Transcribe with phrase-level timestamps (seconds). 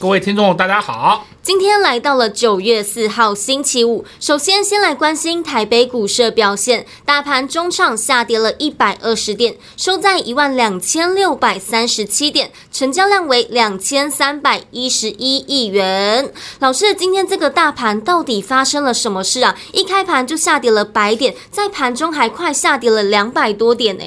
[0.00, 1.26] 各位听众大家好。
[1.42, 16.32] 今天来到了九月四号星期五，首先先来关心台北股市的表现，大盘中场下跌了一百二十点，收在一万两千六百三十七点，成交量为两千三百一十一亿元。
[16.60, 19.58] 老师，今天这个大盘到底发生了什么事啊？
[19.72, 24.04] 一开盘就下跌了百点，在盘中还快下跌了两百多点呢。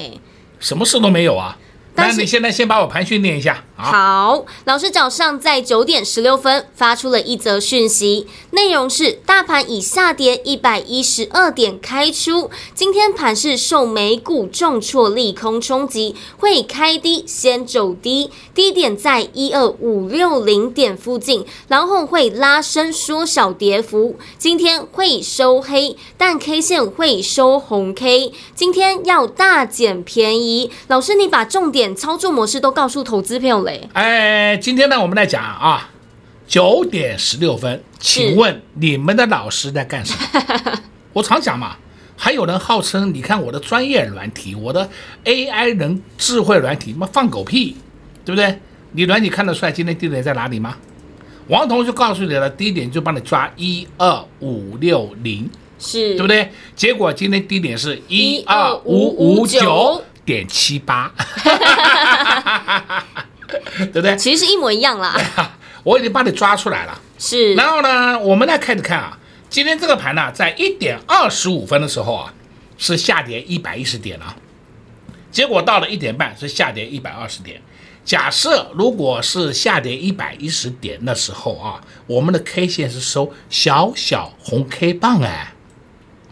[0.58, 1.58] 什么事都没有啊？
[1.94, 3.64] 那你现在先把我盘训练一下。
[3.76, 30.70] 好，老师早上在九点十六分发出了一则讯息，内容是大盘以下跌一百一十二点开出，今天盘是受美股重挫利空冲击，会开低先走低，低点在一二五六零点附近，然后会拉升缩小跌幅，今天会收黑，但 K 线会收红 K，今天要大减便宜。
[30.86, 33.88] 老师，你把重点操作模式都告诉投资朋友嘞。
[33.94, 35.90] 哎，今天呢，我们来讲啊，
[36.46, 40.78] 九点十六分，请问你们的老师在干什么？
[41.12, 41.76] 我常讲嘛，
[42.16, 44.88] 还有人号称，你看我的专业软体，我的
[45.24, 47.76] AI 人智慧软体，妈放狗屁，
[48.24, 48.58] 对不对？
[48.92, 50.76] 你软体看得出来今天低点在哪里吗？
[51.48, 56.48] 王彤就告诉你了，低点就帮你抓一二五六零，是对不对？
[56.76, 61.12] 结果今天低点是一二五五九点七八。
[63.76, 64.16] 对不对？
[64.16, 65.14] 其实是一模一样啦。
[65.84, 66.98] 我已经把你抓出来了。
[67.18, 67.54] 是。
[67.54, 69.18] 然后呢，我们来开始看啊，
[69.50, 72.32] 今天这个盘呢，在一点二十五分的时候啊，
[72.78, 74.34] 是下跌一百一十点啊。
[75.30, 77.60] 结果到了一点半是下跌一百二十点。
[78.04, 85.52] 假设如果是下跌一百一十点的时候啊，我们的 K 线是收小小红 K 棒哎，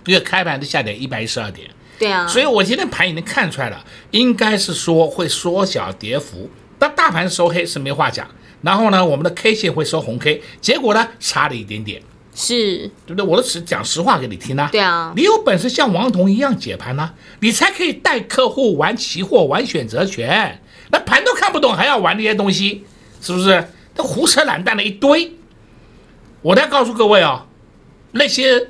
[0.06, 1.70] 因为开盘是下跌一百一十二点。
[2.00, 2.26] 对啊。
[2.26, 6.50] 所以我今天盘已经看出来了，应该是说会缩小跌幅。
[6.78, 8.26] 但大盘收黑是没话讲，
[8.62, 12.00] 然后呢，我们的 K 线会收红 K，结果呢，差了一点点，
[12.34, 13.22] 是对不对？
[13.22, 14.70] 我都是讲实话给你听啊。
[14.72, 20.62] 对啊，你有本事像王彤一样解盘呢，你才可以带客户玩期货、玩选择权。
[20.90, 22.84] 那盘都看不懂，还要玩那些东西，
[23.20, 23.68] 是不是？
[23.96, 25.34] 那胡扯懒蛋的一堆。
[26.40, 27.46] 我再告诉各位啊，
[28.12, 28.68] 那些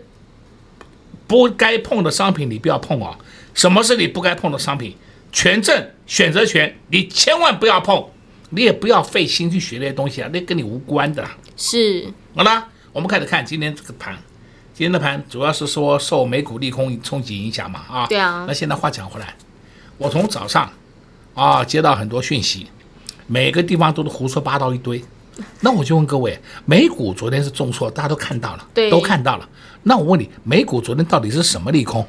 [1.30, 3.16] 不该碰的商品你不要碰啊。
[3.54, 4.96] 什么是你不该碰的商品？
[5.30, 8.04] 权证、选择权，你千万不要碰，
[8.48, 11.24] 你也不要费心去学那些东西啊，那跟你无关的。
[11.56, 14.18] 是，好了，我们开始看今天这个盘。
[14.74, 18.44] 今天的盘主要是说受美股利空冲击影响嘛，啊，对啊。
[18.48, 19.32] 那现在话讲回来，
[19.98, 20.68] 我从早上
[21.34, 22.66] 啊接到很多讯息，
[23.28, 25.00] 每个地方都是胡说八道一堆。
[25.60, 29.48] 那我就问各位，美股昨天是重挫，大家都看到了，对，都看到了。
[29.82, 32.06] 那我问你，美股昨天到底是什么利空？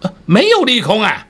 [0.00, 1.26] 呃，没有利空啊。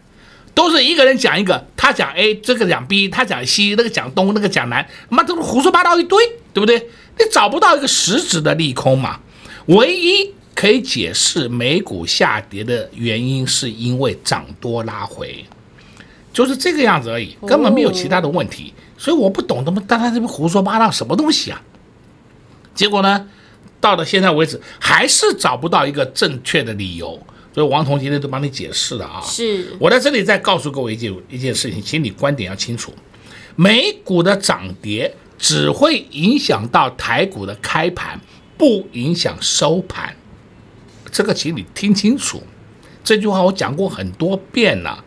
[0.54, 6.78] 都是一个人讲一个，他讲 A，这个讲 B，他讲西，那个讲东，那个讲南，妈都是胡说八道一堆，对不对？
[7.18, 9.18] 你找不到一个实质的利空嘛？
[9.66, 15.44] 唯一可以解释美股下跌的原因，是因为涨多拉回，
[16.32, 18.72] 就是这个样子而已，根本没有其他的问题。
[18.96, 21.60] 所以我不懂他们，但他这边胡说八道什么东西啊？
[22.76, 23.26] 结果呢，
[23.84, 27.20] 到了现在为止，还是找不到一个正确的理由。
[27.52, 32.94] 所以王彤今天都帮你解释了啊，是我在这里再告诉各位一件一件事情，请你观点要清楚，
[33.56, 38.18] 美股的涨跌只会影响到台股的开盘，
[38.56, 40.16] 不影响收盘，
[41.12, 42.42] 这个请你听清楚，
[43.04, 45.04] 这句话我讲过很多遍了。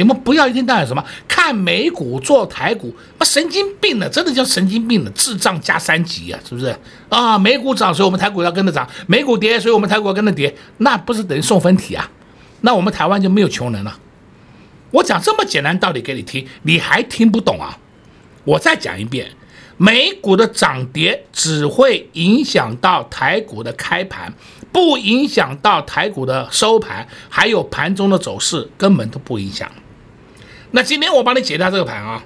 [0.00, 6.74] 你们不要一天到晚什么看美股做台股，那神经病了，真的叫神经病了，智障加三级啊，是不是
[7.10, 7.36] 啊？
[7.36, 12.10] 美股涨，所以我们台股要跟着涨；美股跌，所以我们台股要跟着跌，那不是等于送分题啊？
[12.62, 13.98] 那我们台湾就没有穷人了。
[14.90, 17.76] 我讲这么简单道理给你听，你还听不懂啊？
[18.44, 19.30] 我再讲一遍，
[19.76, 24.32] 美股的涨跌只会影响到台股的开盘。
[24.72, 29.68] 不影响到台股的收盘，还有盘中的走势，根本都不影响。
[30.72, 32.22] 那今天我帮你解答这个盘啊，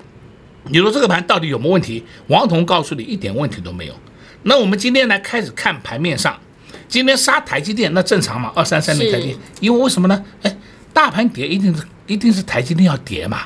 [0.64, 2.04] 你说这个盘到底有没有问题？
[2.26, 3.94] 王彤告诉你一点问题都没有。
[4.42, 6.38] 那我们今天来开始看盘面上，
[6.86, 8.52] 今天杀台积电那正常嘛？
[8.54, 10.24] 二三三零台积电，因为为什么呢？
[10.42, 10.56] 哎，
[10.92, 13.42] 大盘跌一定是一定是台积电要跌嘛，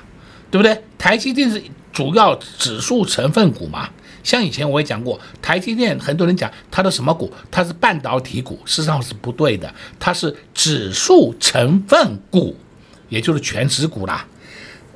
[0.50, 0.82] 对不对？
[0.98, 1.62] 台积电是
[1.92, 3.88] 主要指数成分股嘛。
[4.24, 12.56] 像以前我也讲过，台积电很多人讲它的什么股，它是半导体股，事实上是不对的，它是指数成分股，
[13.08, 14.26] 也就是全指股啦。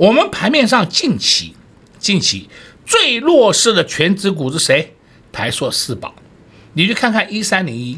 [0.03, 1.55] 我们盘面上近期
[2.01, 2.49] 近期
[2.85, 4.97] 最弱势的全指股是谁？
[5.31, 6.13] 台硕四宝，
[6.73, 7.97] 你去看看一三零一，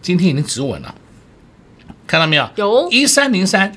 [0.00, 0.94] 今天已经止稳了，
[2.06, 2.48] 看到没有？
[2.54, 3.76] 有一三零三，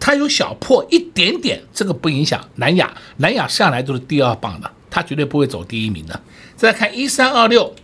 [0.00, 4.70] 它有小破一点点，这个不影响南亚，南亚向来都是第二棒的。
[4.88, 6.18] 它绝对不会走第一名的。
[6.56, 7.74] 再看一三二六，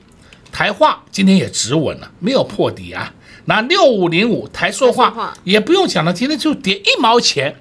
[0.51, 3.13] 台化今天也止稳了，没有破底啊。
[3.45, 7.55] 那六五零五台塑化也不用讲了，今天就跌一毛钱，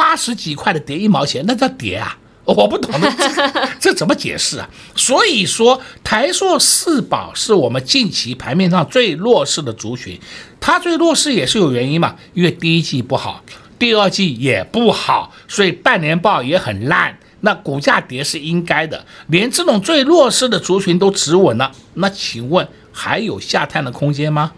[0.00, 2.16] 八十几块的跌一毛钱，那叫跌啊？
[2.46, 3.28] 我不懂的，这
[3.92, 4.66] 这怎么解释啊？
[4.96, 10.18] 所以说台塑四宝是我们近期盘面上最弱势的族群，
[10.58, 13.44] 它最弱势也是有原因嘛，因为第一季不好，
[13.78, 17.18] 第二季也不好，所以半年报也很烂。
[17.42, 24.52] 那股价跌是应该的，连这种最弱势的族群都止稳了，那请问还有下探的空间吗？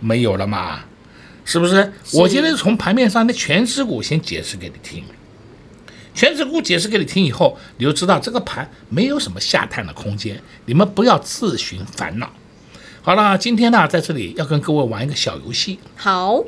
[0.00, 0.80] 没有了嘛，
[1.48, 1.76] 是不是？
[2.04, 5.02] 是我今天从盘面上的全指股先解释给你听，
[6.14, 12.30] 全指股解释给你听以后，你就知道这个盘没有什么下探的空间，你们不要自寻烦恼。
[13.00, 15.78] 好了，今天呢，在这里要跟各位玩一个小游戏。
[15.96, 16.44] 好。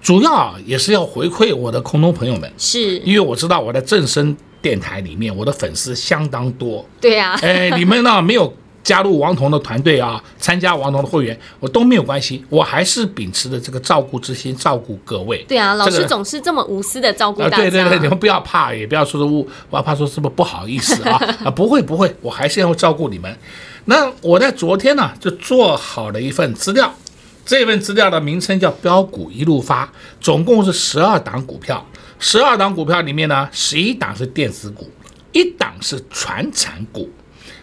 [0.00, 6.84] 主要也是要回馈我的空中朋友们，是因为我知道我在正声电台里面，我的粉丝相当多。
[7.00, 15.44] 对呀、啊，哎，你们呢没有加入王彤的团队啊，参加王彤的会员，我都没有关系，我还是秉持着这个照顾之心，照顾各位。
[15.48, 17.56] 对啊，老师总是这么无私的照顾大家。
[17.58, 21.16] 呃、对对对，你们不要怕，也不要说是误，我怕说是不是不好意思啊？
[21.44, 23.36] 啊，不会不会，我还是要照顾你们。
[23.84, 26.92] 那我在昨天呢就做好了一份资料。
[27.44, 31.84] 这份资料的名称叫“标股一路发”，总共是十二档股票。
[32.20, 34.88] 十二档股票里面呢，十一档是电子股，
[35.32, 37.10] 一档是传产股。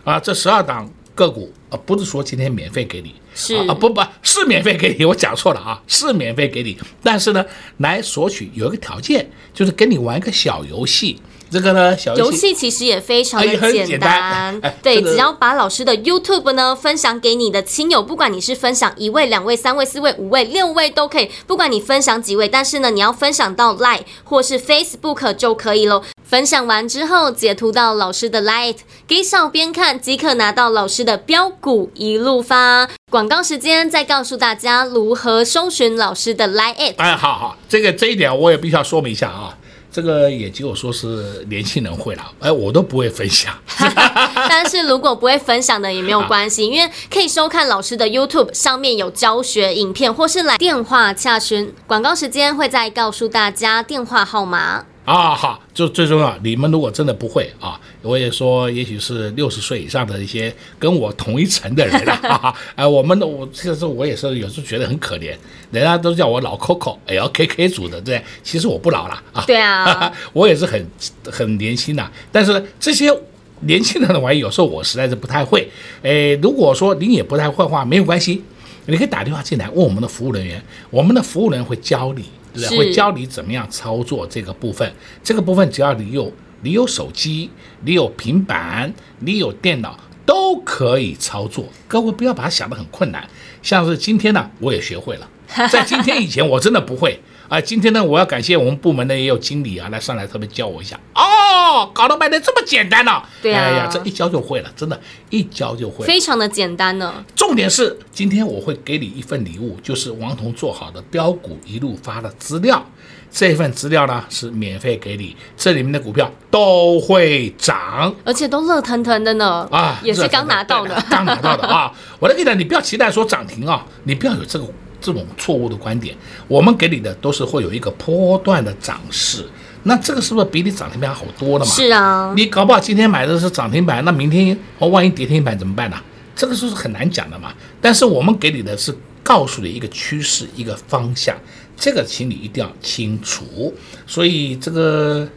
[0.04, 0.90] 啊，这十二档
[1.20, 6.78] 个股啊，不是说今天免费给你，是啊，不不是免费给你，我讲错了啊，是免费给你。
[7.04, 7.46] 但是呢，
[7.80, 11.20] 来索取有一个条件，就是跟你玩一个小游戏。
[11.52, 26.04] 这个呢，小游戏其实也非常的简单， 哎、对，只要把老师的 YouTube 呢分享给你的亲友，不管你是分享一位、两位、三位、四位、五位、六位都可以，不管你分享几位，但是呢，你要分享到 Line 或是 Facebook 就可以喽。
[26.24, 28.76] 分享完之后，截图到老师的 Line
[29.08, 32.88] 给小编看，即可拿到老师的标股一路发。
[33.10, 36.94] 广告时间，再告诉大家如何搜寻老师的 Line。
[36.98, 39.58] 哎，好好，这个这一点我也必须要说明一下啊。
[39.92, 43.54] 这个也只有说是年轻人会了，哎，我都不会分享。
[44.48, 51.74] 但是如果不会分享的也没有关系，因为可以收看老师的 YouTube 上面有教学影片，或是来电话洽询。
[51.88, 54.86] 广告时间会再告诉大家电话号码。
[55.06, 56.38] 啊，好，就最重要。
[56.44, 62.54] 你们如果真的不会啊，我也说，也许是六十岁以上的一些跟我同一层的人了啊。
[62.76, 65.36] 哎，我们的我其实我也是有时候觉得很可怜，
[65.72, 69.44] 人家都叫我老 Coco，LKK 组的，对，其实我不老了啊。
[69.46, 70.86] 对啊， 我也是很
[71.26, 72.12] 很年轻的。
[72.32, 73.14] 但是这些
[73.62, 75.70] 年轻人的玩意，有时候我实在是不太会。
[76.04, 78.42] 诶，如果说您也不太会的话，没有关系，
[78.86, 82.24] 你可以打电话进来问我们的服务人员，我们的服务人员会教你。
[82.52, 84.92] 对会教你怎么样操作这个部分，
[85.24, 87.50] 这个部分只要你有你有手机，
[87.84, 91.66] 你有平板，你有电脑都可以操作。
[91.88, 93.28] 各位不要把它想得很困难，
[93.62, 95.30] 像是今天呢，我也学会了，
[95.72, 97.20] 在今天以前我真的不会。
[97.48, 101.00] 啊，今天呢，我要感谢我们部门的也有经理啊，来上来特别教我一下。
[101.16, 103.12] 哦，搞得卖的这么简单呢？
[103.12, 103.30] 啊？
[103.42, 105.02] 对啊，哎呀，这一教就会了，真的，
[105.32, 107.26] 一教就会，非常的简单呢。
[107.36, 112.86] 重点是今天我会给你一份礼物，就是王彤做好的标股一路发的资料。
[113.32, 119.68] 这份资料呢是免费给你，这里面的股票都会涨，而且都热腾腾的呢。
[119.72, 121.92] 啊，也是刚拿到的，刚拿到的啊。
[122.20, 124.66] 我来跟你讲，你不要期待说涨停啊，你不要有这个。
[125.02, 126.14] 这种错误的观点，
[126.46, 129.48] 我们给你的都是会有一个波段的涨势，
[129.84, 131.72] 那这个是不是比你涨停板好多了嘛？
[131.72, 135.96] 是啊，你搞不好今天买的是涨停板，那明天哦，万一跌停板怎么办呢？
[136.36, 137.54] 这个是很难讲的嘛。
[137.80, 138.94] 但是我们给你的是
[139.24, 141.34] 告诉你一个趋势，一个方向，
[141.80, 143.74] 这个请你一定要清楚。
[144.06, 145.28] 所以这个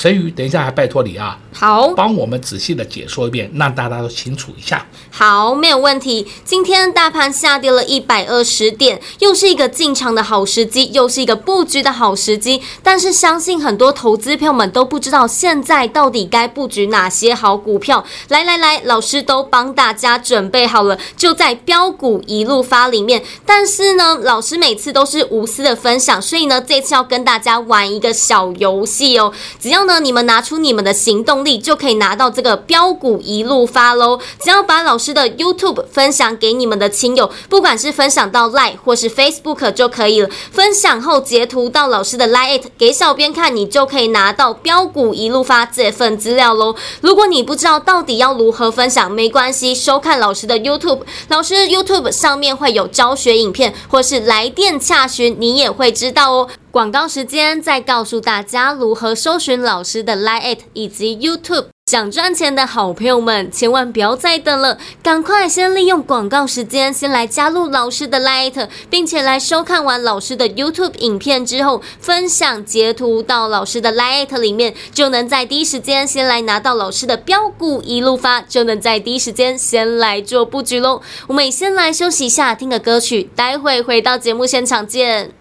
[0.00, 4.86] 陈宇，等一下还拜托你啊，好，帮我们仔细的解说一遍，让大家都清楚一下。
[5.10, 6.26] 好，没有问题。
[6.42, 12.62] 今天大盘下跌了一百二十点，又是一个进场的好时机，又是一个布局的好时机。
[12.82, 18.02] 但是相信很多投资朋友们都不知道现在到底该布局哪些好股票。
[18.28, 23.22] 来来来，老师都帮大家准备好了，就在标股一路发里面。
[23.44, 29.30] 但是呢，老师每次都是无私的分享，所以呢，这次要跟大家玩一个小游戏哦。
[29.60, 34.20] 只要呢，你们拿出你们的行动力，就可以拿到这个标股一路发喽。
[34.40, 40.28] 只要把老师的 YouTube 分享给你们的亲友，不管是分享到 Line 或是 Facebook 就可以了。
[40.52, 46.76] 分享后截图到老师的 Line 给小编看，你就可以拿到标股一路发这份资料喽。
[47.00, 56.48] 如果你不知道到底要如何分享，没关系，收看老师的 YouTube，老师 YouTube 上面会有教学影片，或是来电洽询，你也会知道哦。
[56.72, 61.66] 广告时间，再告诉大家如何搜寻老师的 Line 以及 YouTube。
[61.90, 81.02] 想赚钱的好朋友们，千万不要再等了，赶快先利用广告时间，先来加入老师的 Light，并且来收看完老师的 YouTube 影片之后，分享截图到老师的 Light 里面，就能在第一时间先来拿到老师的标股一路发，就能在第一时间先来做布局喽。
[81.26, 85.32] 我们先来休息一下，听个歌曲，待会回到节目现场见。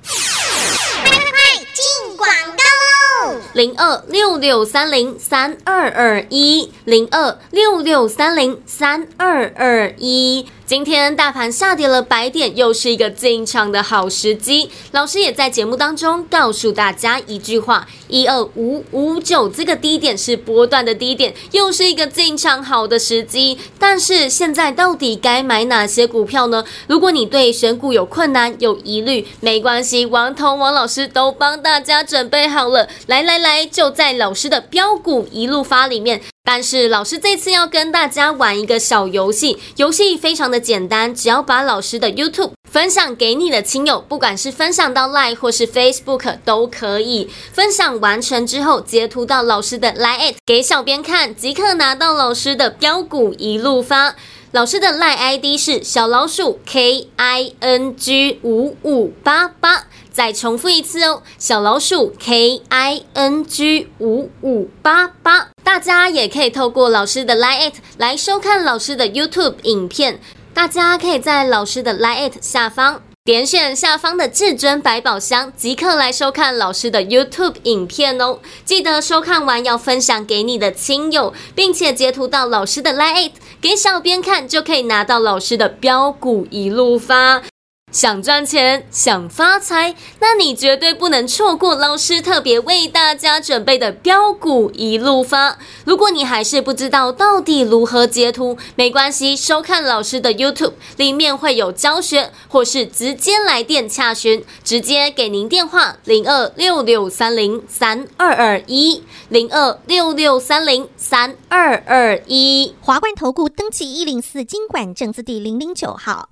[2.19, 3.35] 广告。
[3.53, 10.45] 零二六六三零三二二一，零二六六三零三二二一。
[10.65, 14.69] 今天大盘下跌了百点，又是一个进场的好时机。
[14.91, 23.57] 老师也在节目当中告诉大家一句话：一二五五九这个低点是波段的低点，又是一个进场好的时机。
[23.79, 26.63] 但是现在到底该买哪些股票呢？
[26.85, 32.89] 如果你对选股有困难、有疑虑，没关系，王彤王老师都帮大家准备好了。
[33.05, 36.19] 来来来，就在老师的标股一路发里面。
[36.43, 47.29] 但是老师这次要跟大家玩一个小游戏，游戏非常的简单，只要把老师的 YouTube 分享给你的亲友，不管是分享到 Line 或是 Facebook 都可以。
[47.53, 54.15] 分享完成之后，截图到老师的 Line 给小编看，即刻拿到老师的标股一路发。
[54.51, 59.83] 老师的 Line ID 是小老鼠 K I N G 五五八八。
[60.11, 70.19] 再重复一次哦，小老鼠 K I N G 五五八八，大家也可以透过老师的 Line 来收看老师的 YouTube 影片。
[70.53, 78.39] 大家可以在老师的 Line 下方点选下方的至尊百宝箱，即刻来收看老师的 YouTube 影片哦。
[78.65, 87.43] 记得收看完要分享给你的亲友，并且截图到老师的 Line 给小编看，就可以拿到老师的标股一路发。
[87.91, 95.57] 想赚钱，想发财，那你绝对不能错过老师特别为大家准备的标股一路发。
[95.85, 112.75] 如果你还是不知道到底如何截图，没关系，收看老师的 YouTube，里面会有教学，或是直接来电洽询，直接给您电话零二六六三零三二二一零二六六三零三二二一。
[112.81, 116.29] 华冠投顾登记一零四经管证字第零零九号。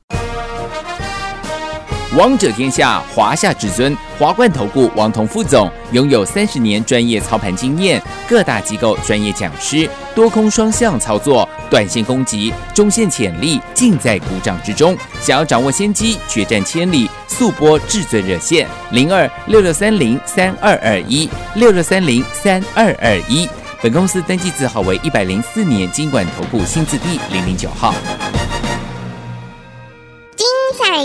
[2.18, 14.98] 王者天下，华夏至尊，华冠投顾王彤副总拥有三十年专业操盘经验，各大机构专业讲师，多空双向操作，短线攻击，中线潜力尽在股掌之中。
[15.22, 23.48] 想要掌握先机，决战千里，速拨至尊热线零二六六三零三二二一六六三零三二二一。
[23.80, 27.94] 本公司登记字号为一百零四年金管投顾新字第零零九号。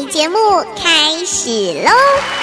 [0.01, 0.39] 节目
[0.75, 1.51] 开始
[1.85, 2.42] 喽！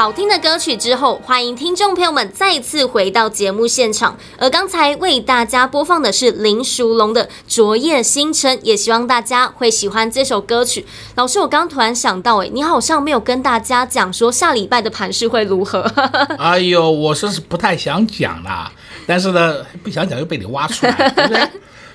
[0.00, 4.16] 好听的歌曲之后，欢迎听众朋友们再次回到节目现场。
[4.38, 10.86] 而刚才为大家播放的是林淑龙的《昨夜星辰》，也希望大家会喜欢这首歌曲。
[11.16, 15.82] 老师，我刚突然想到，哎，你好像没有跟大家讲说下礼拜的盘势会如何？
[16.40, 18.72] 哎呦，我说是不太想讲啦，
[19.06, 21.46] 但是呢，不想讲又被你挖出来，对不对？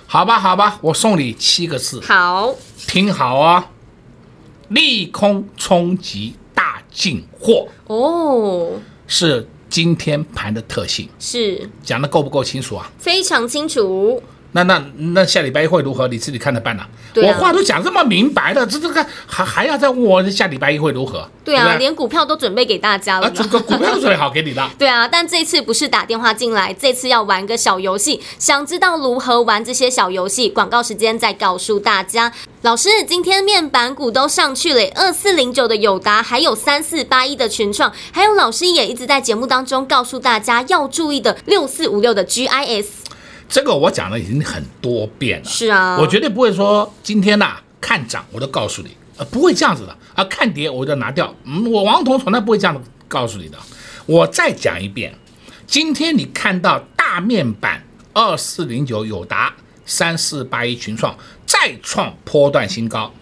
[0.06, 2.00] 好吧，好吧，我送你七个字。
[2.02, 2.54] 好，
[2.86, 3.72] 听好啊，
[4.68, 6.36] 利空冲击。
[6.92, 8.72] 进货哦，
[9.08, 12.90] 是今天盘的特性，是讲的够不够清楚啊？
[12.98, 14.22] 非常清楚。
[14.56, 16.08] 那那那下礼拜一会如何？
[16.08, 16.88] 你自己看着办呐、啊。
[16.88, 21.30] 啊、我话都讲这么明白了，这这个还还要再问我下礼拜一会如何？
[21.44, 23.28] 对啊，对对连股票都准备给大家了。
[23.28, 24.66] 啊，整个股票都准备好给你的。
[24.80, 28.22] 对啊，但这次不是打电话进来，这次要玩个小游戏。
[28.40, 30.48] 想知道如何玩这些小游戏？
[30.48, 32.32] 广告时间再告诉大家。
[32.62, 42.86] 老师，今天面板股都上去了，二四零九的友达，还有三四八一的群创，还有老师也一直在节目当中告诉大家要注意的六四五六的 GIS。
[43.48, 53.58] 这个我讲了已经很多遍了，是啊，我绝对不会说今天呐、啊、看涨我都告诉你，呃不会这样子的啊，看跌我就拿掉，嗯，我王彤从来不会这样告诉你的。
[54.06, 55.14] 我再讲一遍，
[55.66, 59.54] 今天你看到大面板二四零九友达
[59.86, 63.14] 三四八一群创再创波段新高，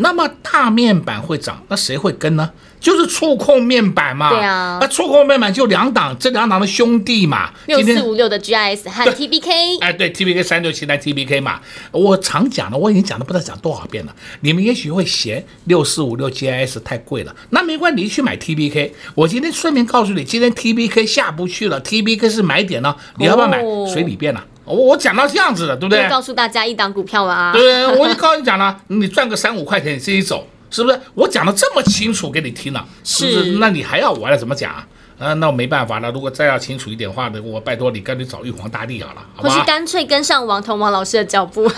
[0.00, 2.50] 那么大面板会涨，那谁会跟呢？
[2.80, 11.60] 就是触控面板嘛，对啊，那触控面板就两档，这两档的兄弟嘛，六四五六的 GIS 和 TBK，哎，对，TBK 三六七来 TBK 嘛，
[11.92, 23.60] 我常讲的，我已经讲了不知道讲多少遍了，你们也许会嫌六四五六 GIS 太贵了，那没关系，你去买 TBK，我今天顺便告诉你，今天 TBK 下不去了，TBK 是买点呢，你要不要买？
[23.60, 26.08] 哦、随你便了，我我讲到这样子了，对不对？
[26.08, 30.46] 告诉大家一档股票了啊，对，我就告诉你讲了，你赚个三五块钱，你自己走。
[30.72, 32.86] 是不是我讲的这么清楚给你听了？
[33.02, 33.52] 是不是？
[33.58, 34.86] 那你还要我来怎么讲啊？
[35.18, 36.10] 啊，那我没办法了。
[36.12, 39.50] 如果再要清楚一点话的，我拜托你干脆找玉皇大帝好了，好吧？
[39.50, 41.68] 或是干脆跟上王彤王老师的脚步。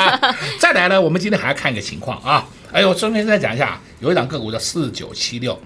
[0.60, 2.46] 再来呢，我们今天还要看一个情况啊。
[2.70, 5.58] 哎呦，顺便再讲一下，有一档个股叫四九七六。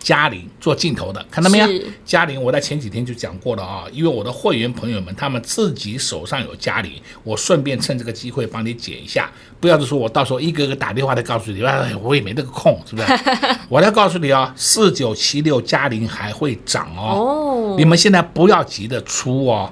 [0.00, 1.68] 嘉陵做镜头的，看到没有？
[2.04, 13.08] 嘉陵，我在前几天就讲过了啊，因为我的会员朋友们他们自己手上有嘉陵，我顺便趁这个机会帮你解一下，不要说我到时候一个个打电话来告诉你，哎，我也没那个空，是不是？
[13.68, 19.70] 我来告诉你啊，四九七六嘉陵还会涨哦，你们现在不要急着出哦。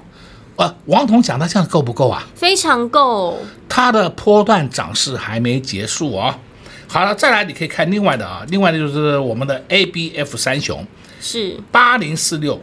[0.57, 2.27] 呃，王彤讲的这样够不够啊？
[2.35, 3.37] 非常够，
[3.69, 6.35] 它的波段涨势还没结束哦。
[6.91, 10.83] 好了，再来你可以看另外的啊，另外的就是我们的 A B F 三雄。
[11.21, 11.55] 是。
[11.71, 12.59] 八零四六。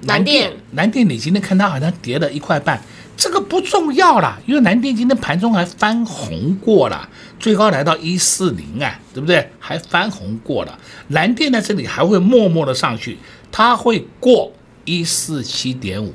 [0.00, 1.08] 南电，南电。
[1.08, 2.82] 你今天看它好像跌了一块半，
[3.16, 9.48] 这个不重要啦，因为南电今天盘中还翻红过了，最高来到一四零啊，对不对？
[9.60, 10.76] 还翻红过了，
[11.08, 13.16] 南电在这里还会默默的上去，
[13.52, 14.52] 它会过
[14.84, 16.12] 一四七点五，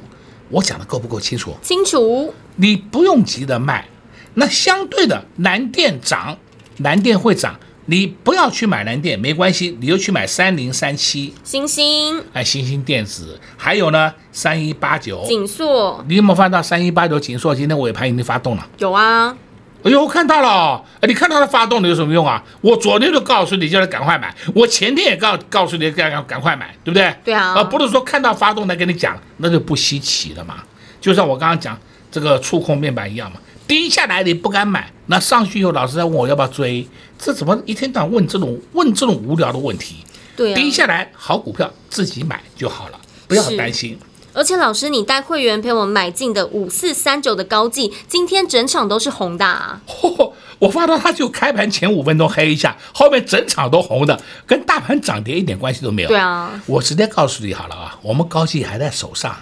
[0.49, 1.56] 我讲的够不够清楚？
[1.62, 3.88] 清楚，你不用急着卖，
[4.34, 6.38] 那相对的南电涨。
[6.78, 7.56] 南电会涨，
[7.86, 17.54] 你不要去买蓝电没关系，你就去买三零三七星星，哎，星星电子，还有呢三一八九锦硕，你有没有翻到三一八九锦硕？
[17.54, 19.36] 今天尾盘已经发动了，有啊，
[19.84, 22.42] 哎呦，我看到了，哎，你看到它发动了有什么用啊？
[22.62, 27.14] 我昨天就告诉你叫你赶快买，我前天也告告诉你赶赶赶快买，对不对？
[27.24, 30.64] 对啊，而不是说看到发动才跟你讲，那就不稀奇了嘛。
[31.02, 31.78] 就像我刚刚讲
[32.10, 33.38] 这个触控面板一样嘛。
[33.67, 39.97] 低下来你不敢买，那上去以后老师在问我要不要追，这怎么一天到晚问这种问这种无聊的问题？
[40.36, 43.97] 对啊，低下来好股票自己买就好了，不要担心。
[44.36, 49.80] 而且老师，你带会员陪我们买进的五四三九的高技，今天整场都是红的啊！
[50.02, 56.08] 哦， 我发到它就开盘前五分钟黑一下，后面整场都红的，跟大盘涨跌一点关系都没有。
[56.10, 59.36] 对啊，我直接告诉你好了啊，我们高技还在手上，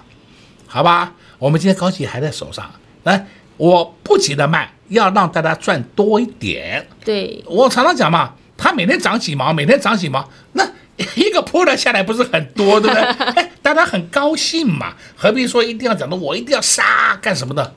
[0.68, 1.14] 好吧？
[1.40, 2.70] 我们今天高技还在手上，
[3.04, 3.26] 来。
[3.62, 6.84] 我不急着卖，要让大家赚多一点。
[7.06, 10.68] 对，我常常讲嘛，它每天涨几毛，每天涨几毛，那
[11.14, 13.04] 一个波段下来不是很多，对不对？
[13.38, 17.72] 哎，大家很高兴嘛，何必说一定要讲的我一定要杀干什么的？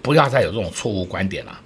[0.00, 1.58] 不要再有这种错误观点了。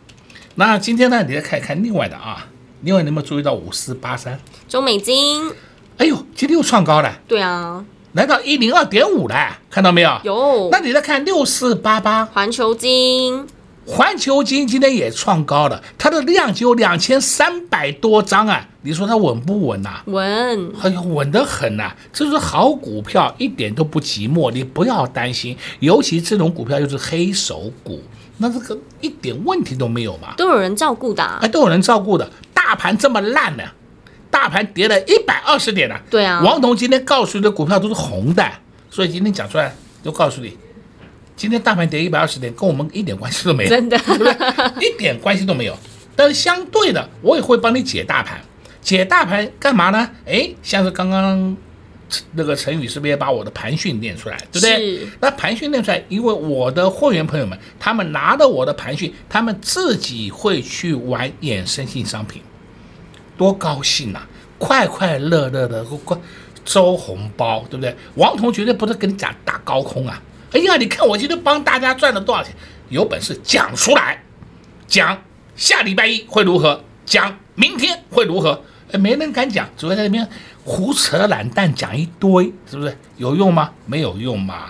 [0.55, 2.46] 那今天呢，你再看一看另外的啊，
[2.81, 5.53] 另外你有没有注意到五四八三中美金？
[5.99, 7.20] 哎呦，今天又创高了。
[7.29, 7.85] 对啊。
[8.12, 10.20] 来到一零二点五了，看到没有？
[10.25, 10.68] 有。
[10.73, 13.46] 那你再看六四八八环球金，
[13.87, 18.66] 环球金今天也创高了，它的量只有两千三百多张啊！
[18.83, 20.03] 你说它稳不稳呐、啊？
[20.07, 21.96] 稳，哎呦，稳得很呐、啊！
[22.12, 25.57] 这是好股票，一点都不寂寞，你不要担心。
[25.79, 28.01] 尤其这种股票又是黑手股，
[28.38, 30.35] 那这个一点问题都没有嘛？
[30.37, 32.29] 都有人照顾的、啊，哎，都有人照顾的。
[32.53, 33.75] 大盘这么烂呢、啊？
[34.31, 36.01] 大盘跌了一百二十点了。
[36.09, 38.49] 对啊，王彤今天告诉你的股票都是红的，
[38.88, 40.57] 所以今天讲出来就告诉你，
[41.37, 44.33] 今天大盘跌一百二十点，跟我们一点关系都没有，真的，对不对？
[44.81, 45.77] 一点关系都没有。
[46.14, 48.40] 但是相对的，我也会帮你解大盘，
[48.81, 50.11] 解大盘干嘛呢？
[50.27, 51.57] 哎，像是刚刚。
[52.33, 55.07] 那个陈宇是不是也把我的盘训练出来，对不对？
[55.21, 62.43] 那盘训练出来，因为我的会员朋友们，他们拿着我的盘训，他们自己会去玩衍生性商品，
[63.40, 64.29] 多高兴呐、啊！
[64.59, 65.83] 快快乐乐的
[66.66, 67.96] 收红包，对不对？
[68.16, 70.20] 王彤绝对不是跟你讲打高空啊！
[70.53, 72.55] 哎呀，你看我今天帮大家赚了多少钱，
[72.90, 74.22] 有本事讲出来，
[74.87, 75.22] 讲
[75.57, 78.62] 下礼拜一会如何，讲明天会如何？
[78.92, 80.29] 哎，没人敢讲，只会在那边。
[80.62, 83.70] 胡扯懒蛋讲一堆，是不是有用吗？
[83.87, 84.66] 没有用嘛。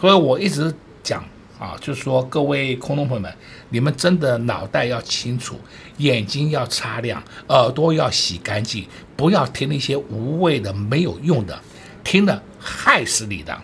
[0.00, 1.24] 所以我一直讲
[1.62, 3.32] 啊，就是说各位空中朋友们，
[3.68, 5.54] 你们真的脑袋要清楚，
[5.98, 8.84] 眼睛要擦亮，耳朵要洗干净，
[9.16, 11.56] 不要听那些无谓的、没有用的，
[12.02, 13.56] 听了害死你的。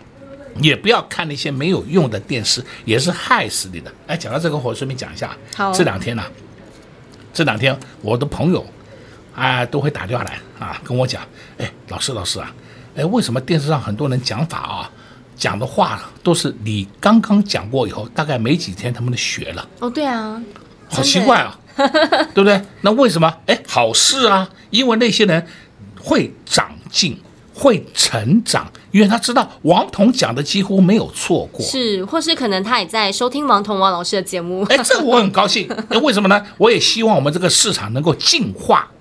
[0.61, 3.91] 也不要看那些没有用的电视，也是害死你的。
[4.07, 6.31] 哎，讲到这个，我顺便讲一下，好，这两天呢、啊，
[7.33, 8.65] 这两天我的朋友。
[9.35, 11.21] 啊，都会打电话来啊，跟我讲，
[11.57, 12.53] 哎，老师老师啊，
[12.97, 14.91] 哎，为什么电视上很多人讲法啊，
[15.39, 19.67] 讲的话都是你刚刚讲过以后，大概没几天他们就学了。
[19.79, 20.39] 哦，对啊，
[20.89, 21.57] 好奇怪啊，
[22.35, 22.61] 对不对？
[22.81, 23.33] 那为什么？
[23.45, 25.47] 哎，好事啊，因为那些人
[25.97, 27.17] 会长进，
[27.53, 31.65] 会成长，因为他知道王彤讲的几乎没有错过。
[31.65, 34.63] 是，或是可能他也在收听王彤王老师的节目。
[34.69, 35.71] 哎，这我很高兴。
[35.89, 36.45] 哎，为什么呢？
[36.57, 38.91] 我也希望我们这个市场能够进化。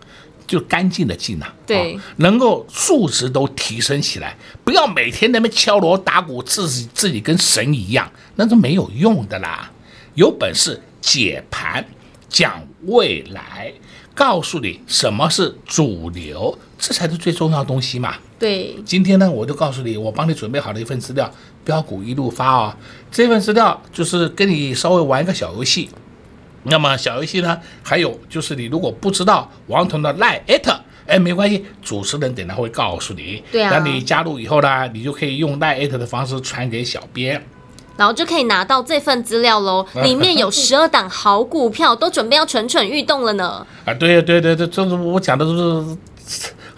[0.49, 4.35] 就干净的净呐，对、哦，能够素质都提升起来，
[4.65, 9.71] 不要每天那么敲锣打鼓，自己自己跟神一样，那是没有用的啦。
[10.15, 11.87] 有本事解盘，
[12.29, 13.73] 讲未来，
[14.15, 18.17] 告诉你什么是主流，这才是最重要的东西嘛。
[18.39, 21.31] 对，今天呢，我就告诉你，我帮你准备好了一份资料，
[21.63, 22.75] 标股一路发哦。
[23.11, 25.91] 这份资料就是跟你稍微玩一个小游戏。
[26.71, 27.59] 那么小游戏呢？
[27.83, 33.43] 还有就是你如果不知道王彤的 Line@，哎，没关系，主持人等下会告诉你。
[33.51, 33.71] 对啊。
[33.73, 37.43] 那你加入以后呢，你就可以用 Line@ 的方式传给小编，
[37.97, 39.87] 然后就可以拿到这份资料喽。
[40.05, 43.67] 里面有十二档好股票，都准备要蠢蠢欲动了呢。
[43.85, 45.97] 啊，对对对对，这是我讲的都是。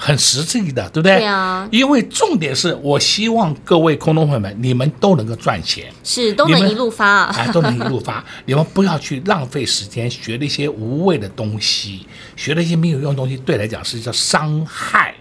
[0.03, 1.19] 很实际的，对不对？
[1.19, 1.69] 对啊。
[1.71, 8.25] 因为重点是我希望各位空中朋友们，你们都能够赚钱，是都能一路发啊，哎，都能一路发。
[8.47, 15.15] 你们不要去浪费时间学那些无谓的东西，学那些没有用的东西，对来讲是叫伤害。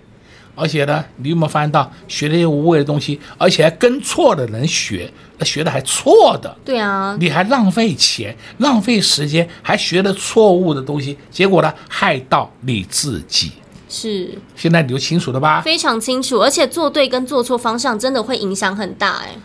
[0.55, 6.53] 而且呢，你有没有发现到学那些无谓的东西，而且还跟错的人学，那学的还错的。
[6.65, 7.17] 对啊。
[7.19, 13.53] 你还浪费钱、浪费时间，还学了错误的东西，结果呢，害到你自己。
[13.89, 15.61] 是，现在你就清楚了吧？
[15.61, 19.35] 非常清楚，而且做对跟做错方向真的会影响很大哎。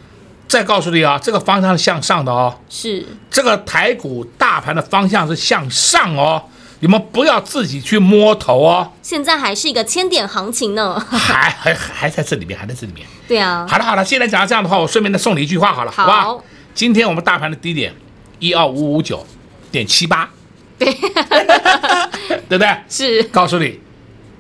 [0.47, 2.55] 再告诉你啊，这个方向是向上的哦。
[2.69, 6.45] 是，这个台股大盘的方向是向上哦，
[6.81, 8.93] 你们不要自己去摸头哦。
[9.03, 13.07] 现在还是一个千点行情呢，还还还在这里面，还在这里面。
[13.27, 13.67] 对啊。
[13.69, 16.45] 好了好了，现在讲到这样的话，我顺便再送你一句话好了，好，好吧？
[16.75, 17.95] 今天我们大盘的低点
[18.39, 19.27] 一二五五九
[19.73, 20.29] 点七八，
[20.79, 20.93] 对，
[22.49, 22.69] 对不对？
[22.89, 23.81] 是，告诉你。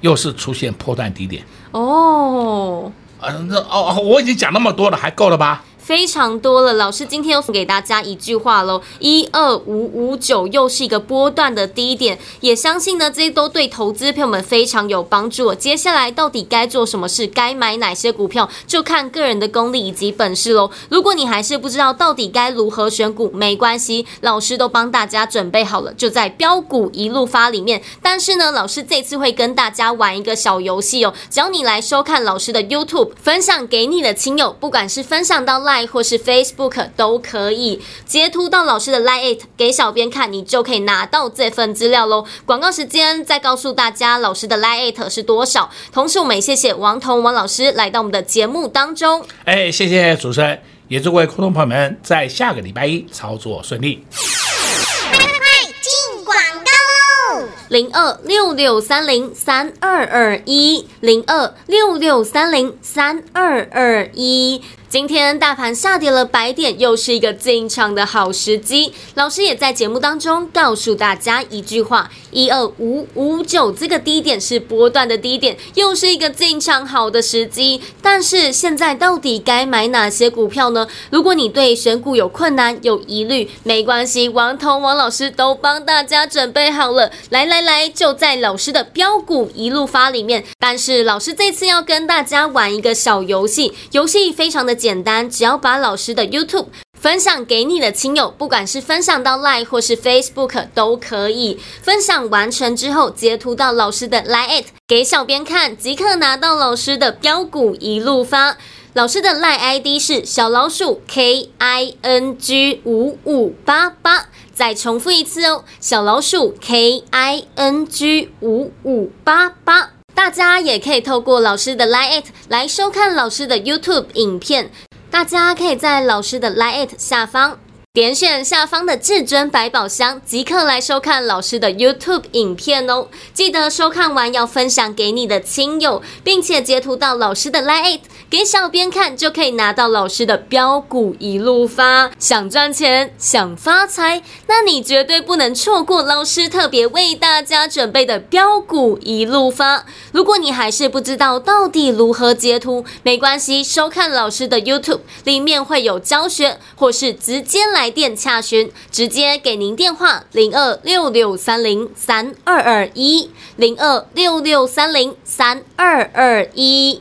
[0.04, 5.64] 又是出现破断低点哦，啊，那哦，我已经讲那么多了，还够了吧？
[5.84, 15.54] 非常多了，老师今天又送给大家一句话喽，一二五五九又是一个波段的低点，也相信呢，这些都对投资朋友们非常有帮助。
[15.54, 20.70] 接下来到底该做什么事，该买哪些股票，就看个人的功力以及本事喽。
[20.88, 27.82] 如果你还是不知道到底该如何选股，没关系，老师都帮大家准备好了，就在标股一路发里面。
[28.00, 42.24] 但是呢，老师这次会跟大家玩一个小游戏哦，只要你来收看老师的 YouTube，分享给你的亲友，不管是分享到 Live 或是 Facebook 都可以截图到老师的 Line 给小编看，你就可以拿到这份资料喽。
[42.46, 45.70] 广告时间，再告诉大家老师的 Line 是多少。
[45.92, 49.24] 同时，我们也谢谢王彤王老师来到我们的节目当中。
[49.44, 54.04] 哎，谢谢主持人，也祝各位观众朋友们在下个礼拜一操作顺利。
[54.12, 57.48] 快快快进广告喽！
[57.68, 64.62] 零二六六三零三二二一零二六六三零三二二一。
[64.94, 68.92] 今天大盘下跌了百点，又是一个进场的好时机。
[69.14, 77.82] 老师也在节目当中告诉大家一句话：一二五五九这个低点是波段的低点，又是一个进场好的时机。
[78.00, 80.86] 但是现在到底该买哪些股票呢？
[81.10, 87.10] 如果你对选股有困难、有疑虑，没关系，王彤王老师都帮大家准备好了。
[87.30, 90.44] 来来来，就在老师的标股一路发里面。
[90.60, 101.58] 但是老师这次要跟大家玩一个小游戏，游戏非常的简单，只要把老师的 YouTube 分享给你的亲友，不管是分享到 Line 或是 Facebook 都可以。
[101.80, 108.58] 分享完成之后，截图到老师的 Line@ 给小编看，即刻拿到老师的标股一路发。
[108.92, 114.26] 老师的 Line ID 是小老鼠 K I N G 五五八八。
[114.52, 119.92] 再重复一次哦，小老鼠 K I N G 五五八八。
[120.14, 124.70] 大家也可以透过老师的 Line@ It 来收看老师的 YouTube 影片。
[125.10, 127.58] 大家可以在老师的 Line@ It 下方
[127.92, 133.08] 点选下方的至尊百宝箱，即刻来收看老师的 YouTube 影片哦。
[133.32, 138.00] 记得收看完要分享给你的亲友，并且截图到老师的 Line@ It
[138.34, 142.10] 给小编看，就可以拿到老师的标股一路发。
[142.18, 149.86] 想赚钱，想发财，那你绝对不能错过老师特别为大家准备的标股一路发。
[150.10, 167.00] 如果你还是不知道到底如何截图，没关系，收看老师的 YouTube 里面会有教学，或是直接来电洽询，直接给您电话零二六六三零三二二一零二六六三零三二二一。